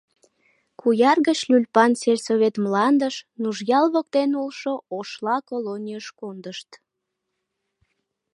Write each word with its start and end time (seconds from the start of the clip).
Куяр 0.79 1.17
гыч 1.27 1.39
Лӱльпан 1.49 1.91
сельсовет 2.01 2.55
мландыш, 2.63 3.15
Нужъял 3.41 3.85
воктен 3.93 4.31
улшо 4.41 4.73
«Ошла» 4.97 5.37
колонийыш 5.47 6.07
кондышт. 6.19 6.69